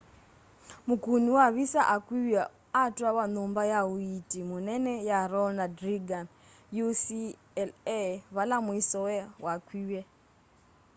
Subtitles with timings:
[0.87, 2.41] mûkûni wa visa akuiwe
[2.83, 6.25] atwawa nyumba ya uiiti munene ya ronald reagan
[6.83, 7.99] ucla
[8.35, 10.01] vala mwisowe wakwie